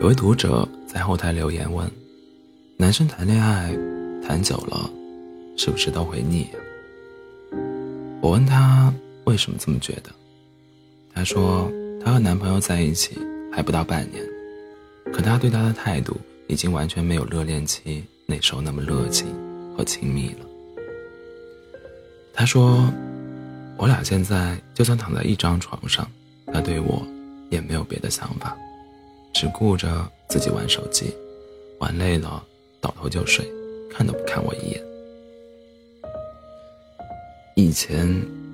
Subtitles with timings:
[0.00, 1.86] 有位读者在后台留言问
[2.78, 3.70] ：“男生谈恋爱
[4.26, 4.90] 谈久了，
[5.58, 6.48] 是不是都会腻？”
[8.22, 8.90] 我问他
[9.24, 10.08] 为什么这么觉得，
[11.14, 11.70] 他说
[12.02, 13.18] 他和男朋友在一起
[13.52, 14.24] 还不到半年，
[15.12, 19.26] 可他对他的态度已经完全没有热恋期那时候那么热情
[19.76, 20.46] 和亲密了。
[22.32, 22.90] 他说
[23.76, 26.10] ：“我俩现在就算躺在一张床上，
[26.46, 27.06] 他对我
[27.50, 28.56] 也没有别的想法。”
[29.32, 29.88] 只顾着
[30.28, 31.14] 自己玩手机，
[31.78, 32.44] 玩累了
[32.80, 33.44] 倒头就睡，
[33.90, 34.82] 看都不看我一眼。
[37.54, 38.08] 以前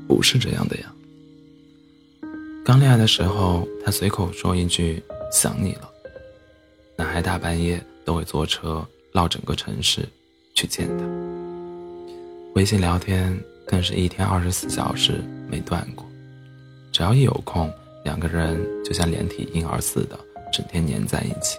[0.09, 0.93] 不是这样的呀。
[2.65, 5.89] 刚恋爱的时候，他随口说一句“想你了”，
[6.97, 10.09] 男孩大半夜都会坐车绕整个城市
[10.55, 11.05] 去见他。
[12.55, 16.05] 微信聊天更是一天二十四小时没断过，
[16.91, 17.73] 只要一有空，
[18.05, 20.19] 两个人就像连体婴儿似的。
[20.53, 21.59] 整天黏在一起，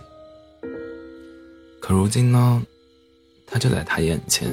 [1.80, 2.62] 可如今呢，
[3.46, 4.50] 他就在他眼前，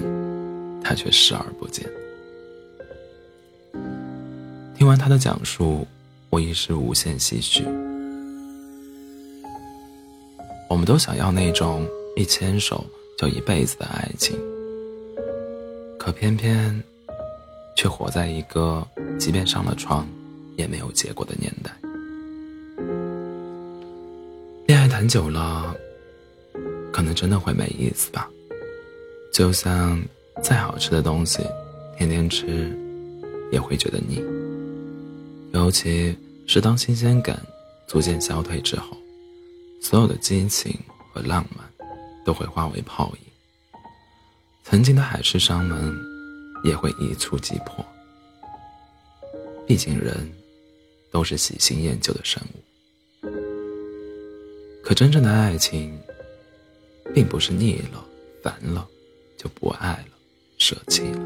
[0.83, 1.85] 他却视而不见。
[4.77, 5.87] 听完他的讲述，
[6.31, 7.65] 我一时无限唏嘘。
[10.69, 12.85] 我们都想要那种一牵手
[13.17, 14.37] 就一辈子的爱情，
[15.99, 16.83] 可偏偏
[17.77, 18.87] 却活在一个
[19.19, 20.07] 即便上了床
[20.57, 21.71] 也没有结果的年代。
[24.95, 25.75] 谈久了，
[26.93, 28.31] 可能真的会没意思吧。
[29.33, 30.01] 就像
[30.41, 31.43] 再好吃的东西，
[31.99, 32.73] 天天吃
[33.51, 34.23] 也会觉得腻。
[35.53, 37.43] 尤其是当新鲜感
[37.89, 38.97] 逐渐消退之后，
[39.83, 40.73] 所有的激情
[41.13, 41.69] 和浪漫
[42.25, 43.33] 都会化为泡影，
[44.63, 45.93] 曾经的海誓山盟
[46.63, 47.85] 也会一触即破。
[49.67, 50.33] 毕竟人
[51.11, 52.64] 都是喜新厌旧的生物。
[54.85, 55.99] 可真正的爱情，
[57.15, 58.05] 并不是腻了、
[58.43, 58.87] 烦了
[59.35, 60.09] 就不爱了、
[60.59, 61.21] 舍弃了，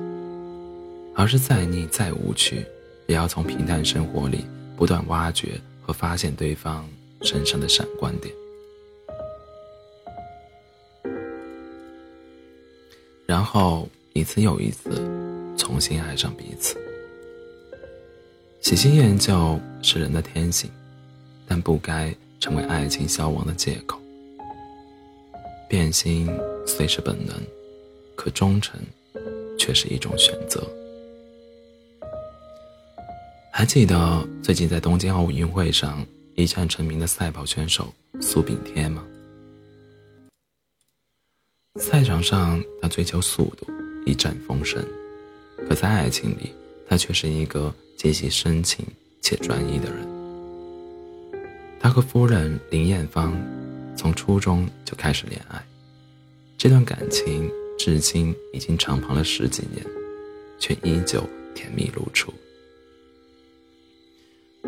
[1.16, 2.64] 而是再腻再无趣，
[3.08, 4.44] 也要从平淡生活里
[4.76, 6.88] 不断挖掘和发现对方
[7.22, 8.32] 身上的闪光点，
[13.26, 14.88] 然后一次又一次
[15.56, 16.76] 重新爱上彼此。
[18.60, 20.70] 喜新厌旧是人的天性，
[21.44, 22.14] 但不该。
[22.40, 24.00] 成为爱情消亡的借口。
[25.68, 26.28] 变心
[26.66, 27.34] 虽是本能，
[28.16, 28.80] 可忠诚
[29.58, 30.66] 却是一种选择。
[33.52, 36.06] 还记得最近在东京奥运会上
[36.36, 39.04] 一战成名的赛跑选手苏炳添吗？
[41.76, 43.66] 赛场上他追求速度，
[44.06, 44.82] 一战封神；
[45.68, 46.52] 可在爱情里，
[46.88, 48.86] 他却是一个极其深情
[49.20, 50.17] 且专一的人。
[51.80, 53.36] 他和夫人林艳芳
[53.96, 55.64] 从初中就开始恋爱，
[56.56, 59.84] 这段感情至今已经长跑了十几年，
[60.58, 61.22] 却依旧
[61.54, 62.32] 甜蜜如初。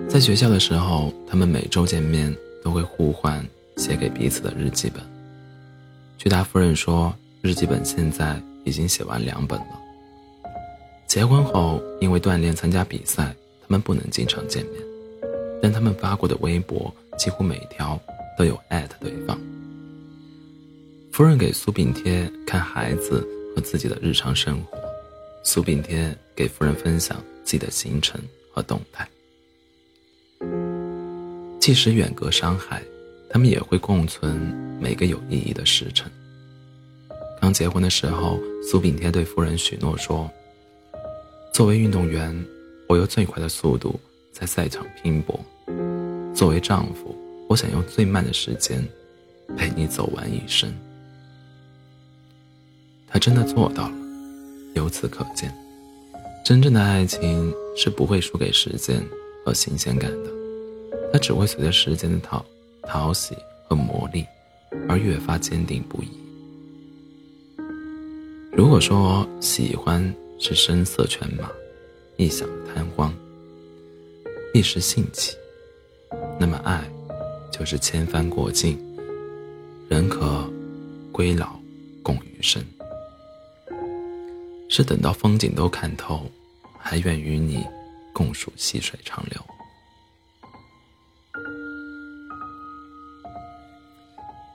[0.09, 3.45] 在学校的时候，他们每周见面都会互换
[3.77, 5.03] 写给彼此的日记本。
[6.17, 9.81] 据他夫人说，日记本现在已经写完两本了。
[11.09, 14.90] 结婚后，因为锻炼参加比赛，他们不能经常见面。
[15.63, 18.01] 但他们发过的微博几乎每条
[18.37, 19.39] 都有艾特对方。
[21.13, 24.79] 夫人给苏炳添看孩子和自己的日常生活，
[25.43, 28.19] 苏炳添给夫人分享自己的行程
[28.53, 29.07] 和动态。
[31.59, 32.83] 即使远隔山海，
[33.29, 34.37] 他们也会共存
[34.81, 36.11] 每个有意义的时辰。
[37.39, 40.31] 刚结婚的时候，苏炳添对夫人许诺说
[41.53, 42.35] ：“作为运动员，
[42.89, 44.01] 我用最快的速度。”
[44.33, 45.39] 在赛场拼搏，
[46.41, 47.15] 作为丈夫，
[47.51, 48.83] 我想用最慢的时间
[49.59, 50.73] 陪你走完一生。
[53.07, 53.95] 他真的做到了，
[54.73, 55.55] 由此可见，
[56.43, 59.07] 真正的爱情是不会输给时间
[59.45, 60.31] 和新鲜感的，
[61.13, 62.43] 它只会随着时间的讨
[62.85, 63.37] 讨喜
[63.69, 64.25] 和磨砺
[64.89, 66.09] 而越发坚定不移。
[68.51, 70.03] 如果说喜欢
[70.39, 71.51] 是声色犬马，
[72.17, 73.13] 一想贪欢。
[74.55, 75.37] 一时兴起，
[76.39, 76.83] 那么爱
[77.51, 78.79] 就是千帆过尽，
[79.89, 80.51] 人可
[81.13, 81.59] 归老，
[82.03, 82.63] 共余生。
[84.69, 86.31] 是等到风景都看透，
[86.79, 87.67] 还愿与你
[88.13, 89.41] 共数细水长流。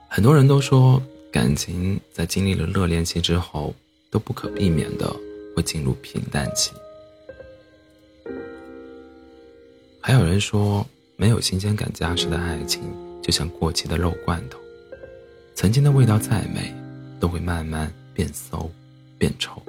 [0.07, 3.75] 很多人都说，感情在经历了热恋期之后，
[4.09, 5.13] 都不可避免的
[5.53, 6.71] 会进入平淡期。
[9.99, 12.83] 还有人说，没有新鲜感加持的爱情
[13.21, 14.59] 就像过期的肉罐头，
[15.55, 16.73] 曾经的味道再美，
[17.19, 18.69] 都会慢慢变馊、
[19.17, 19.61] 变臭。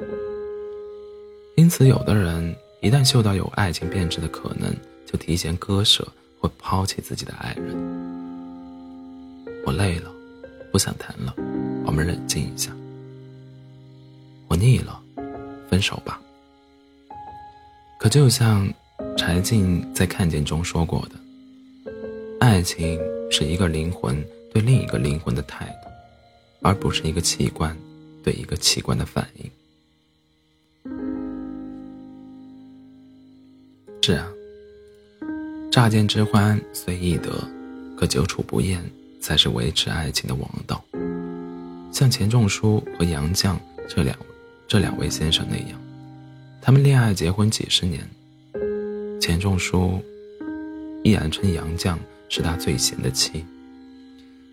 [1.56, 4.74] 因此，有的人一旦嗅到有爱情变质的可能，
[5.06, 6.06] 就提前割舍
[6.40, 7.74] 或抛弃自己的爱人。
[9.64, 10.10] 我累了，
[10.70, 11.34] 不想谈了，
[11.86, 12.70] 我们冷静一下。
[14.48, 15.00] 我腻了，
[15.70, 16.20] 分手吧。
[17.98, 18.68] 可就像
[19.16, 21.14] 柴静在《看见》中说过的，
[22.38, 23.00] 爱情
[23.30, 24.22] 是一个灵魂
[24.52, 25.88] 对另一个灵魂的态度，
[26.62, 27.76] 而不是一个器官
[28.22, 29.50] 对一个器官的反应。
[34.02, 34.28] 是啊，
[35.72, 37.32] 乍见之欢虽易得，
[37.96, 38.80] 可久处不厌
[39.20, 40.84] 才是维持爱情的王道。
[41.92, 43.56] 像钱钟书和杨绛
[43.88, 44.16] 这两
[44.68, 45.80] 这两位先生那样。
[46.60, 48.08] 他们恋爱结婚几十年，
[49.20, 50.00] 钱钟书
[51.02, 51.96] 依然称杨绛
[52.28, 53.44] 是他最贤的妻，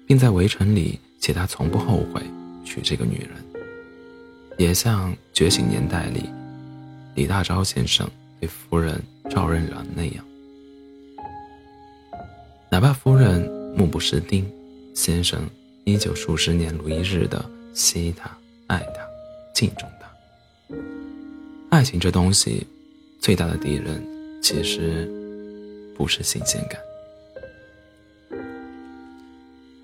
[0.05, 2.21] 并在《围城》里写他从不后悔
[2.63, 3.29] 娶这个女人。
[4.57, 6.29] 也像《觉醒年代》里
[7.15, 8.07] 李大钊先生
[8.39, 10.23] 对夫人赵壬兰那样，
[12.69, 13.41] 哪怕夫人
[13.75, 14.45] 目不识丁，
[14.93, 15.49] 先生
[15.85, 17.43] 依旧数十年如一日的
[17.73, 18.29] 惜她、
[18.67, 19.01] 爱她、
[19.55, 20.77] 敬重她。
[21.71, 22.67] 爱情这东西，
[23.19, 24.05] 最大的敌人
[24.41, 25.09] 其实
[25.95, 26.79] 不是新鲜感，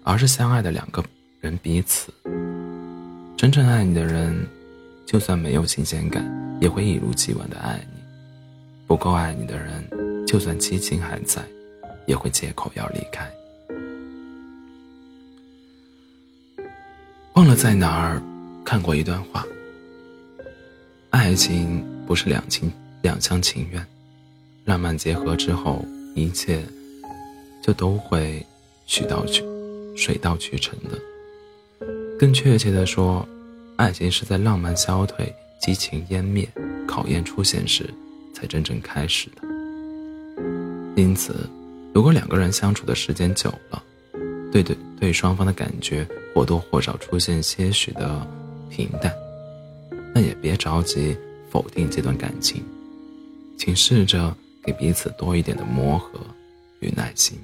[0.09, 1.06] 而是相爱的两个
[1.39, 2.11] 人彼此。
[3.38, 4.44] 真正爱你的人，
[5.06, 6.25] 就算没有新鲜感，
[6.59, 8.01] 也会一如既往的爱你；
[8.88, 11.44] 不够爱你的人，就算激情还在，
[12.07, 13.31] 也会借口要离开。
[17.33, 18.19] 忘了在哪儿
[18.65, 19.45] 看过一段话。
[21.12, 22.71] 爱情不是两情
[23.03, 23.85] 两厢情愿，
[24.65, 25.85] 浪漫结合之后，
[26.15, 26.63] 一切
[27.62, 28.44] 就都会
[28.88, 29.44] 水到渠
[30.00, 30.98] 水到渠成的。
[32.18, 33.28] 更确切的说，
[33.75, 36.48] 爱情是在浪漫消退、激情湮灭、
[36.88, 37.90] 考验出现时，
[38.34, 39.42] 才真正开始的。
[40.96, 41.50] 因此，
[41.94, 43.84] 如果两个人相处的时间久了，
[44.51, 48.25] 对对对双方的感觉或多或少出现些许的
[48.69, 49.13] 平淡。
[50.13, 51.16] 但也别着急
[51.50, 52.63] 否定这段感情，
[53.57, 56.19] 请试着给彼此多一点的磨合
[56.80, 57.38] 与耐心，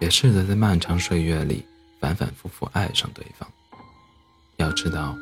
[0.00, 1.64] 也试着在漫长岁月里
[2.00, 3.48] 反反复复爱上对方。
[4.56, 5.16] 要知道，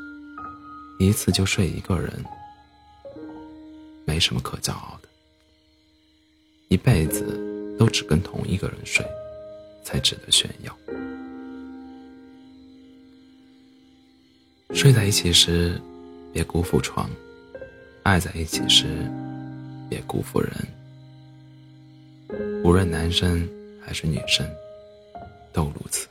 [0.98, 2.24] 一次就睡一个人，
[4.04, 5.08] 没什么可骄傲的；
[6.68, 9.04] 一辈子都只跟同一个人睡，
[9.84, 10.76] 才值得炫耀。
[14.74, 15.80] 睡在一起时。
[16.34, 17.10] 别辜负床，
[18.04, 18.86] 爱在一起时，
[19.90, 20.50] 别辜负人。
[22.64, 23.46] 无论男生
[23.84, 24.46] 还是女生，
[25.52, 26.08] 都如此。